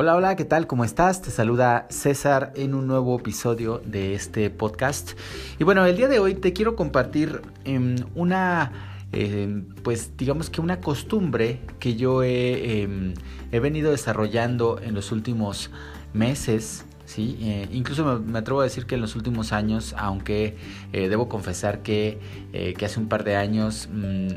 Hola, 0.00 0.16
hola, 0.16 0.34
¿qué 0.34 0.46
tal? 0.46 0.66
¿Cómo 0.66 0.84
estás? 0.84 1.20
Te 1.20 1.30
saluda 1.30 1.86
César 1.90 2.54
en 2.56 2.72
un 2.72 2.86
nuevo 2.86 3.18
episodio 3.18 3.82
de 3.84 4.14
este 4.14 4.48
podcast. 4.48 5.10
Y 5.58 5.64
bueno, 5.64 5.84
el 5.84 5.94
día 5.94 6.08
de 6.08 6.18
hoy 6.18 6.34
te 6.36 6.54
quiero 6.54 6.74
compartir 6.74 7.42
em, 7.66 7.96
una, 8.14 8.72
em, 9.12 9.66
pues 9.82 10.16
digamos 10.16 10.48
que 10.48 10.62
una 10.62 10.80
costumbre 10.80 11.60
que 11.78 11.96
yo 11.96 12.22
he, 12.22 12.80
em, 12.80 13.12
venido 13.52 13.90
desarrollando 13.90 14.80
en 14.82 14.94
los 14.94 15.12
últimos 15.12 15.70
meses. 16.14 16.86
¿sí? 17.04 17.36
Eh, 17.42 17.68
incluso 17.70 18.20
me, 18.20 18.38
atrevo 18.38 18.62
a 18.62 18.64
decir 18.64 18.86
que 18.86 18.94
en 18.94 19.02
los 19.02 19.16
últimos 19.16 19.52
años, 19.52 19.94
aunque 19.98 20.56
eh, 20.94 21.10
debo 21.10 21.28
confesar 21.28 21.82
que, 21.82 22.18
eh, 22.54 22.72
que, 22.72 22.86
hace 22.86 22.98
un 22.98 23.08
par 23.10 23.22
de 23.22 23.36
años 23.36 23.90
mm, 23.92 24.28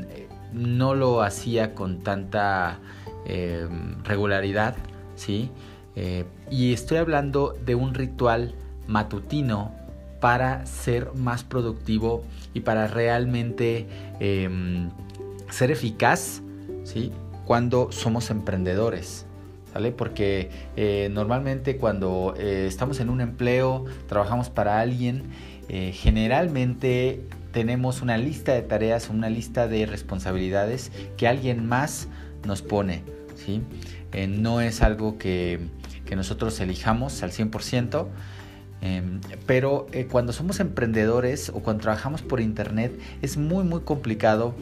no 0.52 0.94
lo 0.94 1.22
hacía 1.22 1.74
con 1.74 2.02
tanta 2.02 2.80
regularidad, 4.04 4.76
¿sí? 5.16 5.50
Eh, 5.96 6.24
y 6.50 6.72
estoy 6.72 6.98
hablando 6.98 7.56
de 7.64 7.74
un 7.74 7.94
ritual 7.94 8.54
matutino 8.86 9.72
para 10.20 10.66
ser 10.66 11.12
más 11.14 11.44
productivo 11.44 12.24
y 12.54 12.60
para 12.60 12.86
realmente 12.88 13.86
em, 14.20 14.90
ser 15.50 15.70
eficaz, 15.70 16.42
¿sí? 16.84 17.12
Cuando 17.44 17.92
somos 17.92 18.30
emprendedores. 18.30 19.26
¿Sale? 19.72 19.90
Porque 19.90 20.50
eh, 20.76 21.08
normalmente 21.12 21.78
cuando 21.78 22.34
eh, 22.38 22.66
estamos 22.68 23.00
en 23.00 23.10
un 23.10 23.20
empleo, 23.20 23.84
trabajamos 24.08 24.48
para 24.48 24.78
alguien, 24.78 25.24
generalmente 25.66 27.22
tenemos 27.50 28.02
una 28.02 28.18
lista 28.18 28.52
de 28.52 28.62
tareas, 28.62 29.08
una 29.08 29.30
lista 29.30 29.66
de 29.66 29.86
responsabilidades 29.86 30.92
que 31.16 31.26
alguien 31.26 31.66
más 31.66 32.06
nos 32.44 32.62
pone. 32.62 33.02
¿sí? 33.34 33.62
Eh, 34.14 34.26
no 34.26 34.60
es 34.60 34.82
algo 34.82 35.18
que, 35.18 35.60
nosotros 36.14 36.60
elijamos 36.60 37.24
al 37.24 37.32
100%. 37.32 38.06
Em, 38.80 39.20
pero 39.46 39.88
eh, 39.90 40.06
cuando 40.08 40.32
somos 40.32 40.60
emprendedores 40.60 41.48
o 41.48 41.60
cuando 41.60 41.82
trabajamos 41.82 42.22
por 42.22 42.40
internet 42.40 42.92
es 43.22 43.36
muy 43.36 43.64
muy 43.64 43.80
complicado 43.80 44.54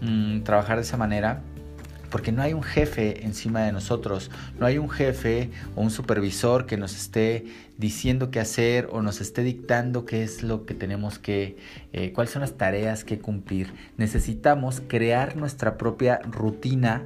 mm, 0.00 0.42
trabajar 0.42 0.76
de 0.76 0.82
esa 0.82 0.96
manera 0.96 1.42
porque 2.12 2.30
no 2.30 2.42
hay 2.42 2.52
un 2.52 2.62
jefe 2.62 3.24
encima 3.24 3.62
de 3.62 3.72
nosotros, 3.72 4.30
no 4.60 4.66
hay 4.66 4.76
un 4.76 4.90
jefe 4.90 5.50
o 5.74 5.80
un 5.80 5.90
supervisor 5.90 6.66
que 6.66 6.76
nos 6.76 6.94
esté 6.94 7.46
diciendo 7.78 8.30
qué 8.30 8.38
hacer 8.38 8.88
o 8.92 9.00
nos 9.00 9.22
esté 9.22 9.42
dictando 9.42 10.04
qué 10.04 10.22
es 10.22 10.42
lo 10.42 10.66
que 10.66 10.74
tenemos 10.74 11.18
que, 11.18 11.56
eh, 11.94 12.12
cuáles 12.12 12.30
son 12.30 12.42
las 12.42 12.58
tareas 12.58 13.02
que 13.02 13.18
cumplir. 13.18 13.72
Necesitamos 13.96 14.82
crear 14.86 15.36
nuestra 15.36 15.78
propia 15.78 16.20
rutina, 16.30 17.02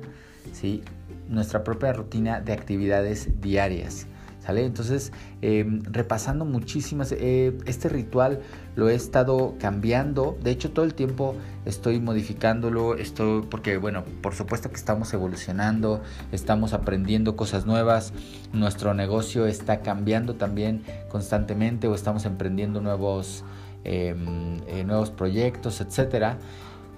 ¿sí? 0.53 0.83
Nuestra 1.29 1.65
propia 1.65 1.93
rutina 1.93 2.41
de 2.41 2.53
actividades 2.53 3.41
diarias. 3.41 4.07
¿Sale? 4.47 4.65
Entonces, 4.65 5.13
em, 5.43 5.83
repasando 5.91 6.45
muchísimas, 6.45 7.11
eh, 7.11 7.59
este 7.67 7.89
ritual 7.89 8.43
lo 8.77 8.89
he 8.89 8.95
estado 8.95 9.57
cambiando, 9.59 10.39
de 10.41 10.53
hecho 10.53 10.71
todo 10.71 10.85
el 10.85 10.95
tiempo 10.95 11.35
estoy 11.65 11.99
modificándolo, 11.99 12.95
estoy, 12.95 13.43
porque 13.51 13.77
bueno, 13.77 14.05
por 14.23 14.37
supuesto 14.37 14.69
que 14.71 14.77
estamos 14.77 15.13
evolucionando, 15.13 16.01
estamos 16.31 16.75
aprendiendo 16.75 17.35
cosas 17.35 17.67
nuevas, 17.67 18.13
nuestro 18.53 18.95
negocio 18.95 19.47
está 19.47 19.81
cambiando 19.81 20.37
también 20.37 20.85
constantemente 21.09 21.89
o 21.89 21.95
estamos 21.97 22.25
emprendiendo 22.25 22.81
nuevos, 22.81 23.43
em, 23.83 24.59
eh, 24.69 24.85
nuevos 24.87 25.11
proyectos, 25.11 25.81
etc. 25.81 26.37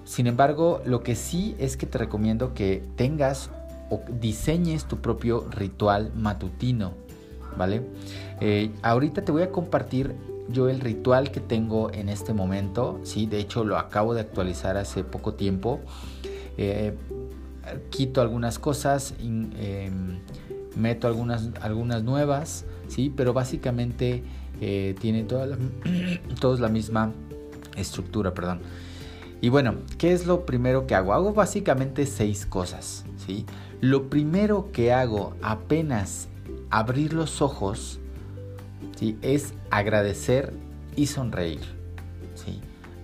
Sin 0.03 0.27
embargo, 0.27 0.83
lo 0.85 1.01
que 1.01 1.15
sí 1.15 1.55
es 1.57 1.77
que 1.77 1.87
te 1.87 1.97
recomiendo 1.97 2.53
que 2.53 2.83
tengas 2.95 3.49
o 3.89 4.01
diseñes 4.19 4.85
tu 4.85 4.97
propio 4.97 5.47
ritual 5.51 6.11
matutino, 6.15 6.93
¿vale? 7.57 7.81
Eh, 8.41 8.71
ahorita 8.81 9.23
te 9.23 9.31
voy 9.31 9.43
a 9.43 9.51
compartir 9.51 10.15
yo 10.51 10.69
el 10.69 10.79
ritual 10.79 11.31
que 11.31 11.39
tengo 11.39 11.91
en 11.91 12.09
este 12.09 12.33
momento, 12.33 12.99
¿sí? 13.03 13.25
De 13.25 13.39
hecho 13.39 13.63
lo 13.63 13.77
acabo 13.77 14.13
de 14.13 14.21
actualizar 14.21 14.77
hace 14.77 15.03
poco 15.03 15.33
tiempo. 15.33 15.79
Eh, 16.57 16.95
quito 17.89 18.21
algunas 18.21 18.57
cosas, 18.57 19.13
em, 19.19 20.19
meto 20.75 21.07
algunas, 21.07 21.49
algunas 21.61 22.03
nuevas, 22.03 22.65
¿sí? 22.87 23.13
Pero 23.15 23.33
básicamente 23.33 24.23
eh, 24.61 24.95
tiene 24.99 25.23
toda 25.23 25.45
la, 25.45 25.57
todos 26.39 26.59
la 26.59 26.69
misma 26.69 27.13
estructura, 27.77 28.33
perdón. 28.33 28.61
Y 29.41 29.49
bueno, 29.49 29.75
¿qué 29.97 30.11
es 30.11 30.25
lo 30.25 30.45
primero 30.45 30.85
que 30.85 30.95
hago? 30.95 31.13
Hago 31.13 31.33
básicamente 31.33 32.05
seis 32.05 32.45
cosas, 32.45 33.05
¿sí? 33.25 33.45
Lo 33.79 34.09
primero 34.09 34.71
que 34.73 34.91
hago 34.91 35.35
apenas 35.41 36.27
abrir 36.69 37.13
los 37.13 37.41
ojos 37.41 37.99
¿sí? 38.97 39.17
es 39.21 39.53
agradecer 39.69 40.53
y 40.95 41.07
sonreír. 41.07 41.61
¿sí? 42.35 42.59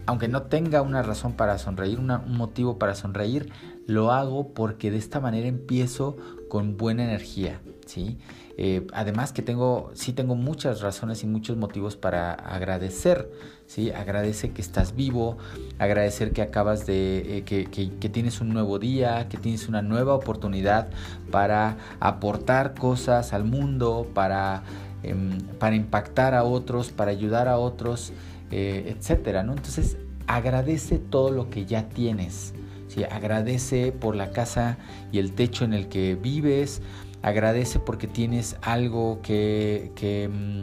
Aunque 0.05 0.27
no 0.27 0.43
tenga 0.43 0.81
una 0.81 1.01
razón 1.01 1.33
para 1.33 1.57
sonreír, 1.57 1.99
un 1.99 2.37
motivo 2.37 2.77
para 2.77 2.95
sonreír, 2.95 3.51
lo 3.87 4.11
hago 4.11 4.53
porque 4.53 4.91
de 4.91 4.97
esta 4.97 5.21
manera 5.21 5.47
empiezo 5.47 6.17
con 6.49 6.75
buena 6.75 7.05
energía. 7.05 7.61
¿Sí? 7.85 8.17
Eh, 8.57 8.87
además 8.93 9.33
que 9.33 9.41
tengo, 9.41 9.91
sí 9.93 10.13
tengo 10.13 10.35
muchas 10.35 10.81
razones 10.81 11.23
y 11.23 11.27
muchos 11.27 11.57
motivos 11.57 11.95
para 11.97 12.33
agradecer, 12.33 13.29
¿sí? 13.67 13.91
Agradece 13.91 14.51
que 14.51 14.61
estás 14.61 14.95
vivo, 14.95 15.37
agradecer 15.77 16.31
que 16.31 16.41
acabas 16.41 16.85
de, 16.85 17.37
eh, 17.39 17.43
que, 17.43 18.09
tienes 18.09 18.39
un 18.41 18.49
nuevo 18.49 18.79
día, 18.79 19.27
que 19.27 19.37
tienes 19.37 19.67
una 19.67 19.81
nueva 19.81 20.13
oportunidad 20.13 20.89
para 21.31 21.77
aportar 21.99 22.73
cosas 22.75 23.33
al 23.33 23.43
mundo, 23.43 24.07
para, 24.13 24.63
em, 25.03 25.37
para 25.59 25.75
impactar 25.75 26.33
a 26.33 26.43
otros, 26.43 26.91
para 26.91 27.11
ayudar 27.11 27.47
a 27.47 27.57
otros, 27.57 28.13
eh, 28.51 28.95
etcétera, 28.97 29.43
¿no? 29.43 29.53
Entonces, 29.53 29.97
agradece 30.27 30.97
todo 30.97 31.31
lo 31.31 31.49
que 31.49 31.65
ya 31.65 31.89
tienes. 31.89 32.53
¿sí? 32.87 33.03
Agradece 33.03 33.91
por 33.91 34.15
la 34.15 34.31
casa 34.31 34.77
y 35.11 35.19
el 35.19 35.33
techo 35.33 35.65
en 35.65 35.73
el 35.73 35.87
que 35.87 36.15
vives, 36.15 36.81
agradece 37.25 37.79
porque 37.79 38.05
tienes 38.05 38.55
algo 38.61 39.19
que, 39.23 40.29
mm, 40.31 40.61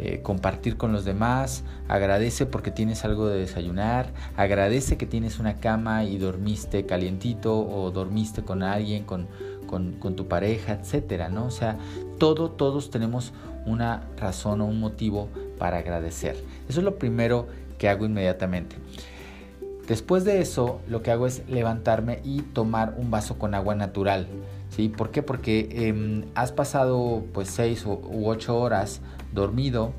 eh, 0.00 0.20
compartir 0.20 0.76
con 0.76 0.92
los 0.92 1.04
demás, 1.04 1.62
agradece 1.86 2.44
porque 2.44 2.72
tienes 2.72 3.04
algo 3.04 3.28
de 3.28 3.38
desayunar, 3.38 4.12
agradece 4.36 4.96
que 4.96 5.06
tienes 5.06 5.38
una 5.38 5.60
cama 5.60 6.02
y 6.02 6.18
dormiste 6.18 6.86
calientito 6.86 7.56
o 7.56 7.92
dormiste 7.92 8.42
con 8.42 8.64
alguien, 8.64 9.04
con, 9.04 9.28
con, 9.68 10.16
tu 10.16 10.26
pareja, 10.26 10.72
etcétera, 10.72 11.28
¿no? 11.28 11.46
O 11.46 11.50
sea, 11.52 11.78
todo, 12.18 12.50
todos 12.50 12.90
tenemos 12.90 13.32
una 13.64 14.02
razón 14.16 14.60
o 14.60 14.66
un 14.66 14.80
motivo 14.80 15.28
para 15.56 15.78
agradecer. 15.78 16.34
Eso 16.68 16.80
es 16.80 16.84
lo 16.84 16.98
primero 16.98 17.46
que 17.78 17.88
hago 17.88 18.06
inmediatamente. 18.06 18.74
Después 19.86 20.24
de 20.24 20.40
eso, 20.40 20.80
lo 20.88 21.00
que 21.02 21.12
hago 21.12 21.28
es 21.28 21.48
levantarme 21.48 22.20
y 22.24 22.42
tomar 22.42 22.94
un 22.98 23.12
vaso 23.12 23.38
con 23.38 23.54
agua 23.54 23.76
natural. 23.76 24.26
¿Sí? 24.74 24.88
¿Por 24.88 25.10
qué? 25.10 25.22
Porque 25.22 25.68
em, 25.88 26.24
has 26.34 26.52
pasado 26.52 27.24
pues 27.32 27.48
6 27.50 27.86
u 27.86 28.26
8 28.26 28.58
horas 28.58 29.00
dormido 29.32 29.92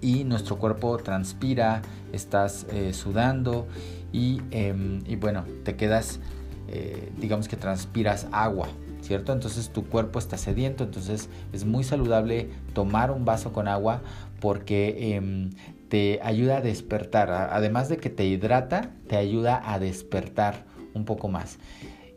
y 0.00 0.24
nuestro 0.24 0.58
cuerpo 0.58 0.96
transpira, 0.98 1.82
estás 2.12 2.66
eh, 2.70 2.92
sudando 2.92 3.66
em, 4.12 5.02
y, 5.06 5.16
bueno, 5.16 5.44
te 5.64 5.76
quedas, 5.76 6.20
eh, 6.68 7.10
digamos 7.18 7.48
que 7.48 7.56
transpiras 7.56 8.26
agua, 8.32 8.68
¿cierto? 9.00 9.32
Entonces 9.32 9.70
tu 9.70 9.84
cuerpo 9.86 10.18
está 10.18 10.36
sediento, 10.36 10.84
entonces 10.84 11.28
es 11.52 11.64
muy 11.64 11.82
saludable 11.82 12.50
tomar 12.74 13.10
un 13.10 13.24
vaso 13.24 13.52
con 13.52 13.68
agua 13.68 14.02
porque 14.40 15.16
em, 15.16 15.50
te 15.88 16.20
ayuda 16.22 16.58
a 16.58 16.60
despertar, 16.60 17.30
además 17.30 17.88
de 17.88 17.96
que 17.96 18.10
te 18.10 18.26
hidrata, 18.26 18.90
te 19.08 19.16
ayuda 19.16 19.62
a 19.64 19.78
despertar 19.78 20.64
un 20.94 21.04
poco 21.04 21.28
más. 21.28 21.58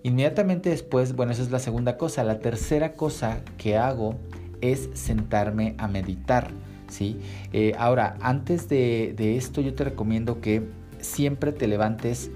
Inmediatamente 0.03 0.69
después, 0.69 1.15
bueno, 1.15 1.31
esa 1.31 1.41
es 1.41 1.51
la 1.51 1.59
segunda 1.59 1.97
cosa. 1.97 2.23
La 2.23 2.39
tercera 2.39 2.93
cosa 2.93 3.41
que 3.57 3.77
hago 3.77 4.15
es 4.61 4.89
sentarme 4.93 5.75
a 5.77 5.87
meditar, 5.87 6.51
¿sí? 6.87 7.19
Eh, 7.53 7.73
ahora, 7.77 8.17
antes 8.21 8.69
de, 8.69 9.15
esto 9.37 9.61
yo 9.61 9.73
te 9.73 9.83
recomiendo 9.83 10.41
que 10.41 10.63
siempre 10.99 11.51
te 11.51 11.67
levantes 11.67 12.31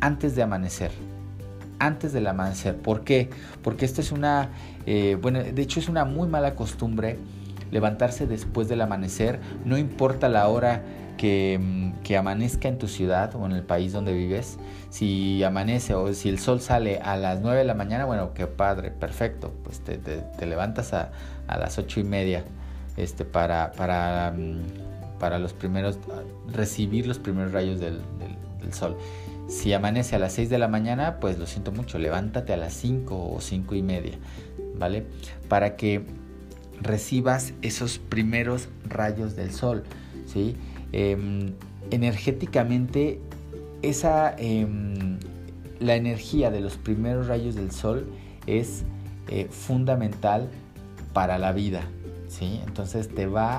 antes 0.00 0.34
de 0.34 0.42
amanecer. 0.42 0.90
Antes 1.78 2.12
del 2.12 2.26
amanecer. 2.26 2.76
¿Por 2.76 3.04
qué? 3.04 3.30
Porque 3.62 3.84
esto 3.84 4.00
es 4.00 4.10
una, 4.10 4.50
eh, 4.86 5.16
bueno, 5.20 5.42
de 5.42 5.62
hecho 5.62 5.78
es 5.78 5.88
una 5.88 6.04
muy 6.04 6.28
mala 6.28 6.54
costumbre 6.54 7.18
levantarse 7.70 8.26
después 8.26 8.68
del 8.68 8.80
amanecer, 8.80 9.40
no 9.64 9.76
importa 9.76 10.28
la 10.28 10.48
hora 10.48 10.82
que, 11.16 11.92
que, 12.04 12.16
amanezca 12.16 12.68
en 12.68 12.78
tu 12.78 12.88
ciudad 12.88 13.34
o 13.34 13.46
en 13.46 13.52
el 13.52 13.62
país 13.62 13.92
donde 13.92 14.12
vives, 14.12 14.58
si 14.90 15.42
amanece 15.42 15.94
o 15.94 16.12
si 16.12 16.28
el 16.28 16.38
sol 16.38 16.60
sale 16.60 16.98
a 16.98 17.16
las 17.16 17.40
9 17.40 17.58
de 17.58 17.64
la 17.64 17.74
mañana, 17.74 18.04
bueno, 18.04 18.32
qué 18.34 18.46
padre, 18.46 18.90
perfecto, 18.90 19.52
pues 19.64 19.80
te, 19.80 20.46
levantas 20.46 20.92
a, 20.92 21.10
a, 21.48 21.58
las 21.58 21.78
8 21.78 22.00
y 22.00 22.04
media 22.04 22.44
este, 22.96 23.24
para, 23.24 23.72
para, 23.72 24.32
mm, 24.36 25.18
para 25.18 25.38
los 25.38 25.52
primeros, 25.52 25.98
recibir 26.52 27.06
los 27.06 27.18
primeros 27.18 27.52
rayos 27.52 27.80
del, 27.80 28.00
del, 28.18 28.36
del 28.60 28.72
sol. 28.72 28.96
Si 29.48 29.72
amanece 29.72 30.16
a 30.16 30.18
las 30.18 30.32
6 30.32 30.50
de 30.50 30.58
la 30.58 30.68
mañana, 30.68 31.18
pues 31.20 31.38
lo 31.38 31.46
siento 31.46 31.70
mucho, 31.70 31.98
levántate 31.98 32.52
a 32.52 32.56
las 32.56 32.72
5 32.74 33.32
o 33.32 33.40
5 33.40 33.74
y 33.76 33.82
media, 33.82 34.18
¿vale? 34.76 35.06
Para 35.48 35.76
que 35.76 36.04
recibas 36.80 37.52
esos 37.62 37.98
primeros 37.98 38.68
rayos 38.84 39.36
del 39.36 39.52
sol, 39.52 39.84
¿sí? 40.26 40.56
Em, 40.92 41.52
energéticamente, 41.90 43.20
esa, 43.82 44.34
em, 44.38 45.18
la 45.80 45.94
energía 45.94 46.50
de 46.50 46.60
los 46.60 46.76
primeros 46.76 47.26
rayos 47.26 47.54
del 47.54 47.70
sol 47.70 48.06
es 48.46 48.84
eh, 49.28 49.48
fundamental 49.50 50.48
para 51.12 51.38
la 51.38 51.52
vida, 51.52 51.82
¿sí? 52.28 52.60
Entonces 52.66 53.08
te 53.08 53.26
va 53.26 53.58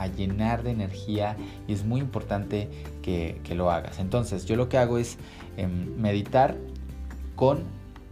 a, 0.00 0.06
llenar 0.08 0.62
de 0.62 0.70
energía 0.70 1.36
y 1.66 1.72
es 1.72 1.84
muy 1.84 2.00
importante 2.00 2.68
que, 3.02 3.40
lo 3.54 3.70
hagas. 3.70 3.98
Entonces 3.98 4.44
yo 4.44 4.56
lo 4.56 4.68
que 4.68 4.78
hago 4.78 4.98
es 4.98 5.18
em, 5.56 5.96
meditar 5.96 6.56
con 7.34 7.64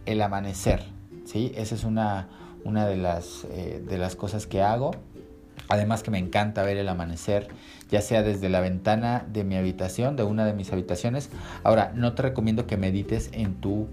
el 0.05 0.21
amanecer, 0.21 0.83
¿sí? 1.25 1.51
Esa 1.55 1.75
es 1.75 1.83
una, 1.83 2.27
una 2.63 2.87
de, 2.87 2.97
las, 2.97 3.45
eh, 3.51 3.83
de 3.87 3.97
las 3.97 4.15
cosas 4.15 4.47
que 4.47 4.61
hago. 4.61 4.91
Además 5.69 6.03
que 6.03 6.11
me 6.11 6.17
encanta 6.17 6.63
ver 6.63 6.77
el 6.77 6.87
amanecer, 6.87 7.47
ya 7.89 8.01
sea 8.01 8.23
desde 8.23 8.49
la 8.49 8.61
ventana 8.61 9.25
de 9.31 9.43
mi 9.43 9.55
habitación, 9.55 10.15
de 10.15 10.23
una 10.23 10.45
de 10.45 10.53
mis 10.53 10.71
habitaciones. 10.71 11.29
Ahora, 11.63 11.91
no 11.95 12.13
te 12.13 12.21
recomiendo 12.21 12.67
que 12.67 12.77
medites 12.77 13.29
en 13.33 13.55
tu, 13.55 13.87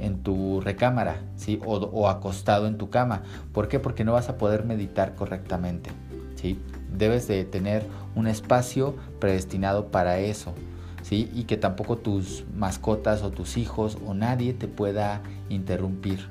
en 0.00 0.22
tu 0.22 0.60
recámara, 0.60 1.22
¿sí? 1.36 1.60
O, 1.64 2.08
acostado 2.08 2.66
en 2.66 2.78
tu 2.78 2.90
cama. 2.90 3.22
¿Por 3.52 3.68
qué? 3.68 3.78
Porque 3.78 4.04
no 4.04 4.12
vas 4.12 4.28
a 4.28 4.38
poder 4.38 4.64
meditar 4.64 5.14
correctamente, 5.14 5.90
¿sí? 6.36 6.58
Debes 6.96 7.28
de 7.28 7.44
tener 7.44 7.84
un 8.16 8.26
espacio 8.26 8.96
predestinado 9.20 9.86
para 9.86 10.18
eso, 10.18 10.54
¿sí? 11.02 11.30
Y 11.32 11.44
que 11.44 11.56
tampoco 11.56 11.96
tus 11.96 12.44
mascotas 12.56 13.22
o 13.22 13.30
tus 13.30 13.56
hijos 13.56 13.98
o 14.04 14.14
nadie 14.14 14.52
te 14.52 14.66
pueda 14.66 15.22
interrumpir. 15.48 16.28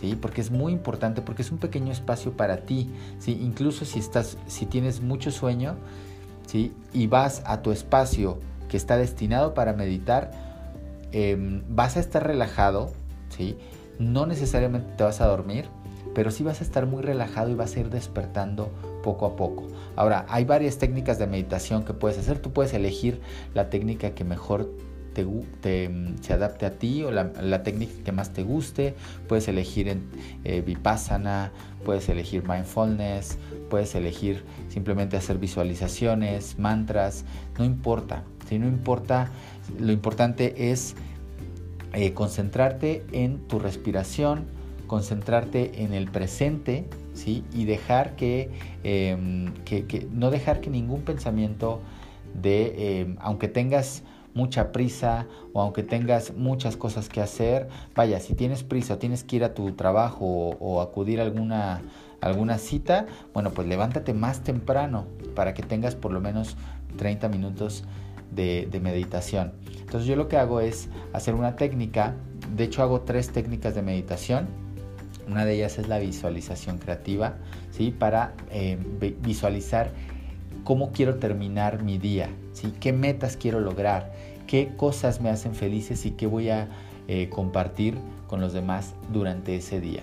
¿Sí? 0.00 0.16
Porque 0.16 0.40
es 0.40 0.50
muy 0.50 0.72
importante, 0.72 1.22
porque 1.22 1.42
es 1.42 1.50
un 1.50 1.58
pequeño 1.58 1.92
espacio 1.92 2.36
para 2.36 2.58
ti, 2.58 2.90
¿sí? 3.18 3.38
Incluso 3.40 3.84
si 3.84 3.98
estás, 3.98 4.36
si 4.46 4.66
tienes 4.66 5.00
mucho 5.00 5.30
sueño, 5.30 5.76
¿sí? 6.46 6.72
Y 6.92 7.06
vas 7.06 7.42
a 7.46 7.62
tu 7.62 7.72
espacio 7.72 8.38
que 8.68 8.76
está 8.76 8.96
destinado 8.96 9.54
para 9.54 9.72
meditar, 9.72 10.32
em, 11.12 11.62
vas 11.68 11.96
a 11.96 12.00
estar 12.00 12.26
relajado, 12.26 12.92
¿sí? 13.30 13.56
No 13.98 14.26
necesariamente 14.26 14.88
te 14.96 15.04
vas 15.04 15.20
a 15.20 15.26
dormir, 15.26 15.66
pero 16.14 16.30
sí 16.30 16.42
vas 16.42 16.60
a 16.60 16.64
estar 16.64 16.86
muy 16.86 17.02
relajado 17.02 17.50
y 17.50 17.54
vas 17.54 17.76
a 17.76 17.80
ir 17.80 17.90
despertando 17.90 18.70
poco 19.02 19.26
a 19.26 19.36
poco. 19.36 19.66
Ahora, 19.96 20.26
hay 20.28 20.44
varias 20.44 20.78
técnicas 20.78 21.18
de 21.18 21.26
meditación 21.26 21.84
que 21.84 21.94
puedes 21.94 22.18
hacer. 22.18 22.38
Tú 22.38 22.52
puedes 22.52 22.74
elegir 22.74 23.20
la 23.54 23.70
técnica 23.70 24.10
que 24.10 24.24
mejor 24.24 24.70
mm, 25.24 26.22
se 26.22 26.32
adapte 26.32 26.66
a 26.66 26.72
ti 26.72 27.02
o 27.02 27.10
la, 27.10 27.62
técnica 27.62 27.92
que 28.04 28.12
más 28.12 28.32
te 28.32 28.42
guste. 28.42 28.94
Puedes 29.28 29.48
elegir 29.48 29.98
eh, 30.44 30.60
Vipassana, 30.60 31.52
puedes 31.84 32.08
elegir 32.08 32.46
mindfulness, 32.46 33.38
puedes 33.70 33.94
elegir 33.94 34.44
simplemente 34.68 35.16
hacer 35.16 35.38
visualizaciones, 35.38 36.58
mantras, 36.58 37.24
no 37.58 37.64
importa. 37.64 38.24
Si 38.48 38.58
no 38.58 38.68
importa, 38.68 39.30
lo 39.78 39.92
importante 39.92 40.70
es 40.70 40.94
eh, 41.92 42.12
concentrarte 42.12 43.04
en 43.12 43.38
tu 43.48 43.58
respiración, 43.58 44.44
concentrarte 44.86 45.82
en 45.82 45.94
el 45.94 46.08
presente, 46.10 46.84
¿sí? 47.14 47.44
Y 47.52 47.64
dejar 47.64 48.14
em, 48.20 49.52
que, 49.64 49.86
que, 49.86 50.06
no 50.12 50.30
dejar 50.30 50.60
que 50.60 50.70
ningún 50.70 51.02
pensamiento 51.02 51.80
de, 52.40 53.00
em, 53.00 53.16
aunque 53.20 53.48
tengas 53.48 54.02
mucha 54.36 54.70
prisa 54.70 55.26
o 55.54 55.62
aunque 55.62 55.82
tengas 55.82 56.34
muchas 56.34 56.76
cosas 56.76 57.08
que 57.08 57.22
hacer, 57.22 57.68
vaya, 57.94 58.20
si 58.20 58.34
tienes 58.34 58.62
prisa 58.62 58.94
o 58.94 58.98
tienes 58.98 59.24
que 59.24 59.36
ir 59.36 59.44
a 59.44 59.54
tu 59.54 59.72
trabajo 59.72 60.26
o, 60.60 60.82
acudir 60.82 61.20
a 61.20 61.24
alguna, 61.24 61.80
alguna 62.20 62.58
cita, 62.58 63.06
bueno, 63.32 63.50
pues 63.50 63.66
levántate 63.66 64.12
más 64.12 64.44
temprano 64.44 65.06
para 65.34 65.54
que 65.54 65.62
tengas 65.62 65.94
por 65.94 66.12
lo 66.12 66.20
menos 66.20 66.56
30 66.98 67.28
minutos 67.30 67.84
de, 68.30 68.68
meditación. 68.82 69.54
Entonces 69.80 70.06
yo 70.06 70.16
lo 70.16 70.28
que 70.28 70.36
hago 70.36 70.60
es 70.60 70.90
hacer 71.14 71.34
una 71.34 71.56
técnica, 71.56 72.14
de 72.54 72.64
hecho 72.64 72.82
hago 72.82 73.00
tres 73.00 73.30
técnicas 73.30 73.74
de 73.74 73.82
meditación. 73.82 74.46
Una 75.26 75.44
de 75.44 75.54
ellas 75.54 75.78
es 75.78 75.88
la 75.88 75.98
visualización 75.98 76.78
creativa, 76.78 77.38
¿sí? 77.72 77.90
Para 77.90 78.34
eh, 78.50 78.78
visualizar 79.22 79.90
cómo 80.66 80.90
quiero 80.90 81.14
terminar 81.14 81.84
mi 81.84 81.96
día, 81.96 82.28
¿sí? 82.52 82.74
qué 82.80 82.92
metas 82.92 83.36
quiero 83.36 83.60
lograr, 83.60 84.12
qué 84.46 84.72
cosas 84.76 85.20
me 85.20 85.30
hacen 85.30 85.54
felices 85.54 86.06
y 86.06 86.12
qué 86.12 86.26
voy 86.26 86.50
a 86.50 86.68
eh, 87.08 87.28
compartir 87.28 87.96
con 88.26 88.40
los 88.40 88.52
demás 88.52 88.94
durante 89.12 89.56
ese 89.56 89.80
día. 89.80 90.02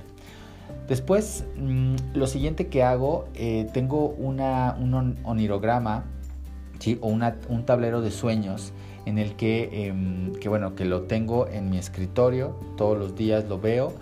Después, 0.87 1.45
mm, 1.57 1.95
lo 2.13 2.27
siguiente 2.27 2.67
que 2.67 2.83
hago, 2.83 3.25
eh, 3.35 3.67
tengo 3.73 4.09
una, 4.09 4.77
un 4.79 5.17
onirograma 5.23 6.05
¿sí? 6.79 6.97
o 7.01 7.07
un 7.07 7.65
tablero 7.65 8.01
de 8.01 8.11
sueños 8.11 8.73
en 9.05 9.17
el 9.17 9.35
que, 9.35 9.87
em, 9.87 10.33
que, 10.33 10.49
bueno, 10.49 10.75
que 10.75 10.85
lo 10.85 11.03
tengo 11.03 11.47
en 11.47 11.69
mi 11.69 11.77
escritorio, 11.77 12.55
todos 12.77 12.97
los 12.97 13.15
días 13.15 13.45
lo 13.47 13.59
veo 13.59 13.93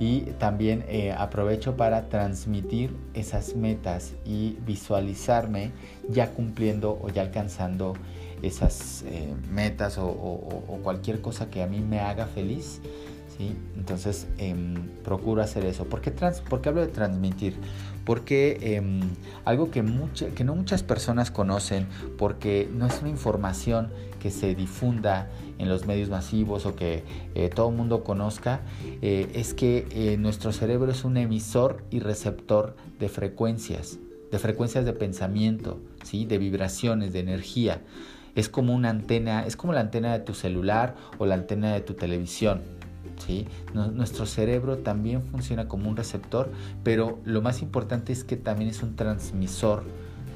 y 0.00 0.20
también 0.38 0.84
eh, 0.88 1.12
aprovecho 1.12 1.76
para 1.76 2.08
transmitir 2.08 2.94
esas 3.14 3.56
metas 3.56 4.14
y 4.24 4.56
visualizarme 4.64 5.72
ya 6.08 6.30
cumpliendo 6.30 6.98
o 7.02 7.08
ya 7.08 7.22
alcanzando 7.22 7.94
esas 8.42 9.04
eh, 9.06 9.34
metas 9.52 9.98
o, 9.98 10.80
cualquier 10.82 11.20
cosa 11.20 11.50
que 11.50 11.62
a 11.62 11.66
mí 11.66 11.80
me 11.80 12.00
haga 12.00 12.26
feliz. 12.26 12.80
¿sí? 13.36 13.56
Entonces 13.76 14.26
em, 14.38 14.74
procuro 15.04 15.42
hacer 15.42 15.64
eso. 15.64 15.84
¿Por 15.84 16.00
qué, 16.00 16.10
trans, 16.10 16.42
hablo 16.64 16.80
de 16.80 16.88
transmitir? 16.88 17.56
Porque 18.04 18.58
em, 18.60 19.00
algo 19.44 19.70
que, 19.70 19.84
que 20.34 20.44
no 20.44 20.54
muchas 20.54 20.82
personas 20.82 21.30
conocen, 21.30 21.86
porque 22.16 22.68
no 22.72 22.86
es 22.86 23.00
una 23.00 23.10
información 23.10 23.90
que 24.18 24.30
se 24.30 24.54
difunda 24.54 25.28
en 25.58 25.68
los 25.68 25.86
medios 25.86 26.08
masivos 26.08 26.66
o 26.66 26.74
que 26.74 27.02
eh, 27.34 27.50
todo 27.54 27.70
el 27.70 27.76
mundo 27.76 28.04
conozca, 28.04 28.60
eh, 29.02 29.30
es 29.34 29.54
que 29.54 29.86
eh, 29.90 30.16
nuestro 30.16 30.52
cerebro 30.52 30.90
es 30.90 31.04
un 31.04 31.16
emisor 31.16 31.84
y 31.90 32.00
receptor 32.00 32.76
de 32.98 33.08
frecuencias, 33.08 33.98
de 34.30 34.38
frecuencias 34.38 34.84
de 34.84 34.92
pensamiento, 34.92 35.78
¿sí? 36.04 36.24
de 36.24 36.38
vibraciones, 36.38 37.12
de 37.12 37.20
energía. 37.20 37.82
Es 38.38 38.48
como 38.48 38.74
una 38.74 38.90
antena, 38.90 39.44
es 39.44 39.56
como 39.56 39.72
la 39.72 39.80
antena 39.80 40.12
de 40.12 40.20
tu 40.20 40.34
celular 40.34 40.94
o 41.18 41.26
la 41.26 41.34
antena 41.34 41.72
de 41.74 41.80
tu 41.80 41.94
televisión. 41.94 42.62
¿sí? 43.18 43.48
nuestro 43.74 44.26
cerebro 44.26 44.78
también 44.78 45.24
funciona 45.24 45.66
como 45.66 45.88
un 45.88 45.96
receptor, 45.96 46.52
pero 46.84 47.18
lo 47.24 47.42
más 47.42 47.62
importante 47.62 48.12
es 48.12 48.22
que 48.22 48.36
también 48.36 48.70
es 48.70 48.80
un 48.82 48.94
transmisor 48.94 49.82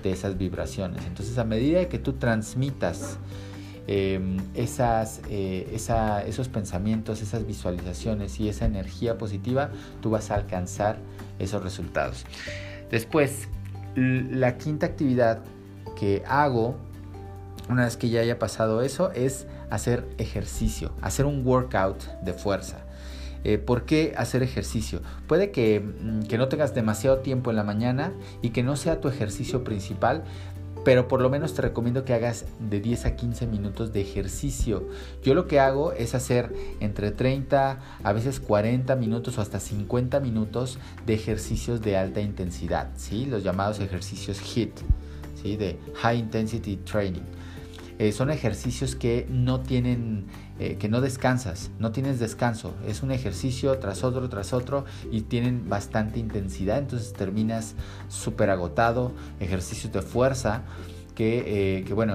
de 0.03 0.11
esas 0.11 0.37
vibraciones. 0.37 1.07
Entonces, 1.07 1.39
a 1.39 1.45
medida 1.45 1.89
que 1.89 2.01
tú 2.01 2.15
transmitas 2.15 3.19
Em, 3.89 4.37
esas, 4.55 5.21
eh, 5.29 5.67
esos 5.75 6.49
pensamientos, 6.49 7.21
esas 7.21 7.45
visualizaciones 7.45 8.39
y 8.39 8.49
esa 8.49 8.65
energía 8.65 9.19
positiva, 9.19 9.71
tú 10.01 10.11
vas 10.11 10.31
a 10.31 10.37
alcanzar 10.37 10.99
esos 11.41 11.65
resultados. 11.65 12.25
Después, 12.91 13.49
la 13.97 14.57
quinta 14.57 14.87
actividad 14.87 15.41
que 15.99 16.23
hago, 16.29 16.77
una 17.69 17.85
vez 17.85 17.97
que 17.97 18.09
ya 18.09 18.21
haya 18.21 18.39
pasado 18.39 18.83
eso, 18.83 19.13
es 19.13 19.47
hacer 19.71 20.07
ejercicio, 20.19 20.93
hacer 21.01 21.27
un 21.27 21.47
workout 21.47 22.03
de 22.23 22.33
fuerza. 22.33 22.79
Eh, 23.45 23.59
¿Por 23.59 23.85
qué 23.85 24.15
hacer 24.17 24.43
ejercicio? 24.43 25.01
Puede 25.27 25.51
que, 25.51 25.81
mm, 25.81 26.23
que, 26.23 26.39
no 26.39 26.49
tengas 26.49 26.75
demasiado 26.75 27.19
tiempo 27.19 27.51
en 27.51 27.57
la 27.57 27.65
mañana 27.65 28.13
y 28.41 28.51
que 28.51 28.63
no 28.63 28.77
sea 28.77 29.01
tu 29.01 29.09
ejercicio 29.09 29.65
principal, 29.65 30.23
pero 30.85 31.09
por 31.09 31.21
lo 31.21 31.31
menos 31.31 31.55
te 31.55 31.63
recomiendo 31.63 32.05
que 32.05 32.15
hagas 32.15 32.45
de 32.59 32.81
10 32.81 33.07
a 33.07 33.17
15 33.17 33.47
minutos 33.47 33.93
de 33.93 34.01
ejercicio. 34.01 34.89
Yo 35.23 35.35
lo 35.35 35.47
que 35.47 35.61
hago 35.61 35.93
es 35.93 36.15
hacer 36.15 36.53
entre 36.81 37.11
30, 37.11 37.79
a 38.03 38.13
veces 38.13 38.41
40 38.41 38.97
minutos 38.97 39.39
o 39.39 39.41
hasta 39.41 39.61
50 39.61 40.21
minutos 40.21 40.79
de 41.07 41.15
ejercicios 41.15 41.83
de 41.83 41.97
alta 41.97 42.21
intensidad, 42.21 42.91
¿sí? 42.97 43.27
los 43.27 43.43
llamados 43.43 43.81
ejercicios 43.81 44.41
HIT, 44.41 44.73
¿sí? 45.41 45.57
de 45.57 45.79
High 45.95 46.19
Intensity 46.19 46.77
Training. 46.77 47.42
Eh, 48.03 48.11
son 48.11 48.31
ejercicios 48.31 48.97
que 48.97 49.29
no 49.31 49.61
tienen, 49.61 50.27
eh, 50.59 50.75
que 50.75 50.89
no 50.89 51.01
descansas, 51.01 51.71
no 51.79 51.93
tienes 51.93 52.19
descanso. 52.19 52.75
Es 52.85 53.05
un 53.05 53.13
ejercicio 53.13 53.79
tras 53.79 54.03
otro, 54.03 54.29
tras 54.29 54.53
otro 54.53 54.85
y 55.13 55.21
tienen 55.21 55.69
bastante 55.69 56.19
intensidad. 56.19 56.79
Entonces 56.79 57.13
terminas 57.13 57.77
súper 58.09 58.51
agotado. 58.51 59.13
Ejercicios 59.39 59.93
de 59.93 60.03
fuerza. 60.03 60.65
Que, 61.15 61.79
eh, 61.79 61.85
que, 61.85 61.93
bueno, 61.93 62.15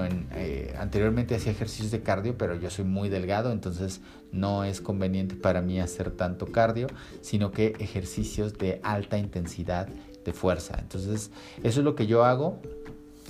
anteriormente 0.79 1.35
hacía 1.35 1.51
ejercicios 1.51 1.91
de 1.91 2.01
cardio, 2.01 2.35
pero 2.35 2.59
yo 2.59 2.71
soy 2.71 2.83
muy 2.83 3.09
delgado, 3.09 3.51
entonces 3.51 4.01
no 4.31 4.63
es 4.63 4.81
conveniente 4.81 5.35
para 5.35 5.61
mí 5.61 5.79
hacer 5.79 6.09
tanto 6.09 6.47
cardio, 6.47 6.87
sino 7.21 7.51
que 7.51 7.75
ejercicios 7.79 8.57
de 8.57 8.81
alta 8.81 9.19
intensidad 9.19 9.87
de 10.25 10.33
fuerza. 10.33 10.79
Entonces, 10.81 11.29
eso 11.61 11.79
es 11.79 11.85
lo 11.85 11.93
que 11.93 12.07
yo 12.07 12.25
hago 12.25 12.59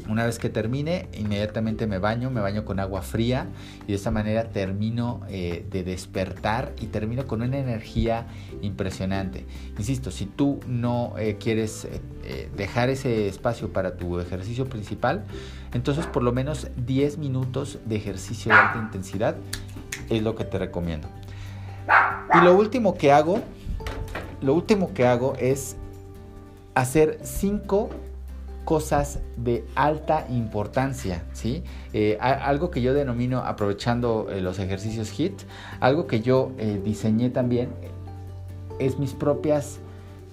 Una 0.07 0.25
vez 0.25 0.39
que 0.39 0.49
termine, 0.49 1.09
inmediatamente 1.13 1.85
me 1.85 1.97
baño, 1.97 2.29
me 2.29 2.39
baño 2.39 2.63
con 2.63 2.79
agua 2.79 3.01
fría 3.01 3.47
y 3.83 3.87
de 3.87 3.95
esta 3.95 4.11
manera 4.11 4.49
termino 4.49 5.21
eh, 5.27 5.65
de 5.69 5.83
despertar 5.83 6.73
y 6.79 6.85
termino 6.87 7.27
con 7.27 7.41
una 7.41 7.57
energía 7.57 8.27
impresionante. 8.61 9.45
Insisto, 9.77 10.11
si 10.11 10.25
tú 10.25 10.59
no 10.65 11.15
eh, 11.17 11.37
quieres 11.37 11.85
eh, 12.23 12.49
dejar 12.55 12.89
ese 12.89 13.27
espacio 13.27 13.73
para 13.73 13.97
tu 13.97 14.19
ejercicio 14.19 14.65
principal, 14.65 15.25
entonces 15.73 16.05
por 16.05 16.23
lo 16.23 16.31
menos 16.31 16.69
10 16.77 17.17
minutos 17.17 17.79
de 17.85 17.97
ejercicio 17.97 18.53
de 18.53 18.59
alta 18.59 18.79
intensidad 18.79 19.35
es 20.09 20.23
lo 20.23 20.35
que 20.35 20.45
te 20.45 20.57
recomiendo. 20.57 21.09
Y 22.33 22.43
lo 22.43 22.55
último 22.55 22.93
que 22.95 23.11
hago, 23.11 23.41
lo 24.41 24.53
último 24.53 24.93
que 24.93 25.05
hago 25.05 25.33
es 25.37 25.75
hacer 26.75 27.19
5 27.23 27.89
cosas 28.67 29.21
de 29.37 29.63
alta 29.75 30.27
importancia, 30.29 31.23
¿sí? 31.31 31.63
Eh, 31.93 32.17
algo 32.19 32.69
que 32.69 32.81
yo 32.81 32.93
denomino, 32.93 33.39
aprovechando 33.39 34.27
eh, 34.29 34.41
los 34.41 34.59
ejercicios 34.59 35.09
HIT, 35.17 35.43
algo 35.79 36.05
que 36.05 36.19
yo 36.19 36.51
eh, 36.57 36.77
diseñé 36.83 37.29
también, 37.29 37.69
es 38.77 38.99
mis 38.99 39.13
propias 39.13 39.79